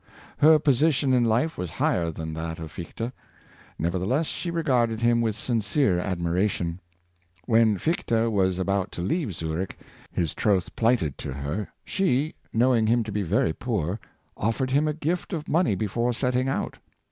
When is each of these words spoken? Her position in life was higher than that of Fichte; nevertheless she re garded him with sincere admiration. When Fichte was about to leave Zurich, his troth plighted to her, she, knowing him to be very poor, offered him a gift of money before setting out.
Her 0.39 0.57
position 0.57 1.13
in 1.13 1.25
life 1.25 1.59
was 1.59 1.69
higher 1.69 2.09
than 2.09 2.33
that 2.33 2.57
of 2.57 2.71
Fichte; 2.71 3.11
nevertheless 3.77 4.25
she 4.25 4.49
re 4.49 4.63
garded 4.63 5.01
him 5.01 5.21
with 5.21 5.35
sincere 5.35 5.99
admiration. 5.99 6.79
When 7.45 7.77
Fichte 7.77 8.27
was 8.31 8.57
about 8.57 8.91
to 8.93 9.03
leave 9.03 9.35
Zurich, 9.35 9.77
his 10.11 10.33
troth 10.33 10.75
plighted 10.75 11.19
to 11.19 11.33
her, 11.33 11.67
she, 11.85 12.33
knowing 12.51 12.87
him 12.87 13.03
to 13.03 13.11
be 13.11 13.21
very 13.21 13.53
poor, 13.53 13.99
offered 14.35 14.71
him 14.71 14.87
a 14.87 14.93
gift 14.95 15.33
of 15.33 15.47
money 15.47 15.75
before 15.75 16.13
setting 16.13 16.47
out. 16.49 16.79